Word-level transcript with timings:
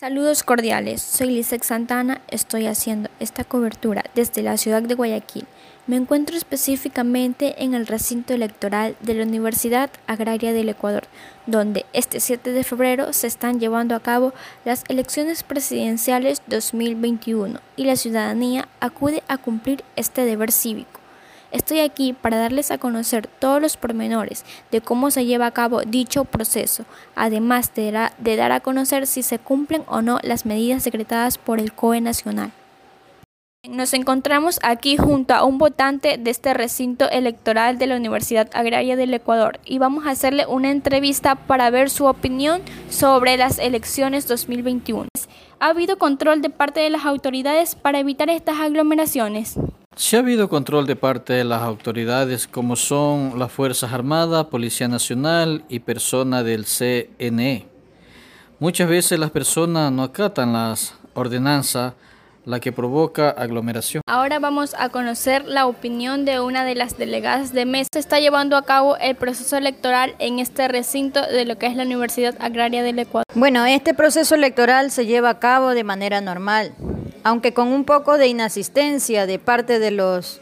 Saludos 0.00 0.44
cordiales, 0.44 1.02
soy 1.02 1.26
Lisek 1.26 1.62
Santana, 1.62 2.22
estoy 2.28 2.66
haciendo 2.66 3.10
esta 3.20 3.44
cobertura 3.44 4.02
desde 4.14 4.40
la 4.40 4.56
ciudad 4.56 4.80
de 4.80 4.94
Guayaquil. 4.94 5.46
Me 5.86 5.96
encuentro 5.96 6.38
específicamente 6.38 7.62
en 7.62 7.74
el 7.74 7.86
recinto 7.86 8.32
electoral 8.32 8.96
de 9.02 9.12
la 9.12 9.24
Universidad 9.24 9.90
Agraria 10.06 10.54
del 10.54 10.70
Ecuador, 10.70 11.04
donde 11.46 11.84
este 11.92 12.18
7 12.18 12.50
de 12.50 12.64
febrero 12.64 13.12
se 13.12 13.26
están 13.26 13.60
llevando 13.60 13.94
a 13.94 14.00
cabo 14.00 14.32
las 14.64 14.84
elecciones 14.88 15.42
presidenciales 15.42 16.40
2021 16.46 17.60
y 17.76 17.84
la 17.84 17.96
ciudadanía 17.96 18.68
acude 18.80 19.22
a 19.28 19.36
cumplir 19.36 19.84
este 19.96 20.24
deber 20.24 20.50
cívico. 20.50 20.99
Estoy 21.52 21.80
aquí 21.80 22.12
para 22.12 22.38
darles 22.38 22.70
a 22.70 22.78
conocer 22.78 23.26
todos 23.26 23.60
los 23.60 23.76
pormenores 23.76 24.44
de 24.70 24.80
cómo 24.80 25.10
se 25.10 25.26
lleva 25.26 25.46
a 25.46 25.50
cabo 25.50 25.82
dicho 25.82 26.24
proceso, 26.24 26.84
además 27.16 27.74
de, 27.74 27.90
dar 27.90 28.52
a 28.52 28.60
conocer 28.60 29.06
si 29.06 29.22
se 29.22 29.38
cumplen 29.40 29.82
o 29.88 30.00
no 30.00 30.20
las 30.22 30.46
medidas 30.46 30.84
decretadas 30.84 31.38
por 31.38 31.58
el 31.58 31.72
COE 31.72 32.00
Nacional. 32.00 32.52
Nos 33.68 33.92
encontramos 33.92 34.58
aquí 34.62 34.96
junto 34.96 35.34
a 35.34 35.44
un 35.44 35.58
votante 35.58 36.16
de 36.18 36.30
este 36.30 36.54
recinto 36.54 37.10
electoral 37.10 37.78
de 37.78 37.88
la 37.88 37.96
Universidad 37.96 38.48
Agraria 38.54 38.96
del 38.96 39.12
Ecuador 39.12 39.60
y 39.66 39.78
vamos 39.78 40.06
a 40.06 40.10
hacerle 40.10 40.46
una 40.46 40.70
entrevista 40.70 41.34
para 41.34 41.68
ver 41.68 41.90
su 41.90 42.06
opinión 42.06 42.62
sobre 42.88 43.36
las 43.36 43.58
elecciones 43.58 44.26
2021. 44.26 45.08
¿Ha 45.58 45.66
habido 45.66 45.98
control 45.98 46.40
de 46.40 46.48
parte 46.48 46.80
de 46.80 46.88
las 46.88 47.04
autoridades 47.04 47.74
para 47.74 47.98
evitar 47.98 48.30
estas 48.30 48.60
aglomeraciones? 48.60 49.58
Sí 49.96 50.14
ha 50.14 50.20
habido 50.20 50.48
control 50.48 50.86
de 50.86 50.94
parte 50.94 51.32
de 51.32 51.44
las 51.44 51.62
autoridades 51.62 52.46
como 52.46 52.76
son 52.76 53.38
las 53.40 53.50
Fuerzas 53.50 53.92
Armadas, 53.92 54.46
Policía 54.46 54.86
Nacional 54.86 55.64
y 55.68 55.80
personas 55.80 56.44
del 56.44 56.64
CNE. 56.64 57.66
Muchas 58.60 58.88
veces 58.88 59.18
las 59.18 59.32
personas 59.32 59.90
no 59.90 60.04
acatan 60.04 60.52
las 60.52 60.94
ordenanzas, 61.14 61.94
la 62.44 62.60
que 62.60 62.70
provoca 62.70 63.30
aglomeración. 63.30 64.02
Ahora 64.06 64.38
vamos 64.38 64.74
a 64.78 64.90
conocer 64.90 65.44
la 65.44 65.66
opinión 65.66 66.24
de 66.24 66.40
una 66.40 66.64
de 66.64 66.76
las 66.76 66.96
delegadas 66.96 67.52
de 67.52 67.66
MES. 67.66 67.88
Se 67.92 67.98
está 67.98 68.20
llevando 68.20 68.56
a 68.56 68.64
cabo 68.64 68.96
el 68.96 69.16
proceso 69.16 69.56
electoral 69.56 70.14
en 70.20 70.38
este 70.38 70.68
recinto 70.68 71.20
de 71.20 71.44
lo 71.44 71.58
que 71.58 71.66
es 71.66 71.74
la 71.74 71.82
Universidad 71.82 72.36
Agraria 72.40 72.84
del 72.84 73.00
Ecuador. 73.00 73.24
Bueno, 73.34 73.66
este 73.66 73.92
proceso 73.92 74.36
electoral 74.36 74.92
se 74.92 75.06
lleva 75.06 75.30
a 75.30 75.38
cabo 75.40 75.70
de 75.70 75.82
manera 75.82 76.20
normal 76.20 76.74
aunque 77.22 77.52
con 77.52 77.68
un 77.68 77.84
poco 77.84 78.18
de 78.18 78.28
inasistencia 78.28 79.26
de 79.26 79.38
parte 79.38 79.78
de 79.78 79.90
los 79.90 80.40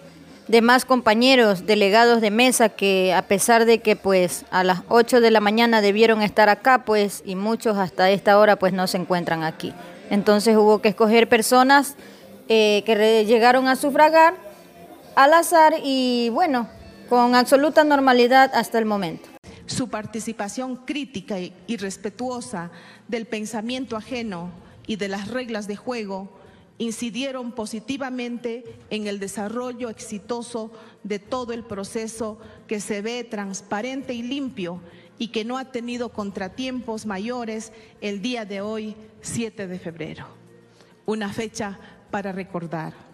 demás 0.48 0.84
compañeros 0.84 1.66
delegados 1.66 2.20
de 2.20 2.30
mesa 2.30 2.70
que 2.70 3.12
a 3.12 3.22
pesar 3.22 3.66
de 3.66 3.80
que 3.80 3.96
pues 3.96 4.46
a 4.50 4.64
las 4.64 4.80
8 4.88 5.20
de 5.20 5.30
la 5.30 5.40
mañana 5.40 5.80
debieron 5.80 6.22
estar 6.22 6.48
acá 6.48 6.84
pues 6.84 7.22
y 7.26 7.34
muchos 7.34 7.76
hasta 7.76 8.10
esta 8.10 8.38
hora 8.38 8.56
pues 8.56 8.72
no 8.72 8.86
se 8.86 8.96
encuentran 8.96 9.44
aquí. 9.44 9.74
Entonces 10.10 10.56
hubo 10.56 10.80
que 10.80 10.88
escoger 10.88 11.28
personas 11.28 11.96
eh, 12.48 12.82
que 12.86 13.24
llegaron 13.26 13.68
a 13.68 13.76
sufragar 13.76 14.34
al 15.14 15.34
azar 15.34 15.74
y 15.82 16.30
bueno, 16.30 16.68
con 17.10 17.34
absoluta 17.34 17.84
normalidad 17.84 18.50
hasta 18.54 18.78
el 18.78 18.86
momento. 18.86 19.28
Su 19.66 19.88
participación 19.88 20.76
crítica 20.76 21.38
y 21.38 21.76
respetuosa 21.76 22.70
del 23.06 23.26
pensamiento 23.26 23.96
ajeno 23.96 24.50
y 24.86 24.96
de 24.96 25.08
las 25.08 25.28
reglas 25.28 25.66
de 25.66 25.76
juego 25.76 26.37
incidieron 26.78 27.52
positivamente 27.52 28.64
en 28.90 29.06
el 29.06 29.18
desarrollo 29.18 29.90
exitoso 29.90 30.72
de 31.02 31.18
todo 31.18 31.52
el 31.52 31.64
proceso 31.64 32.38
que 32.66 32.80
se 32.80 33.02
ve 33.02 33.24
transparente 33.24 34.14
y 34.14 34.22
limpio 34.22 34.80
y 35.18 35.28
que 35.28 35.44
no 35.44 35.58
ha 35.58 35.72
tenido 35.72 36.10
contratiempos 36.10 37.04
mayores 37.04 37.72
el 38.00 38.22
día 38.22 38.44
de 38.44 38.60
hoy, 38.60 38.94
7 39.20 39.66
de 39.66 39.78
febrero. 39.78 40.26
Una 41.04 41.32
fecha 41.32 41.78
para 42.10 42.32
recordar. 42.32 42.94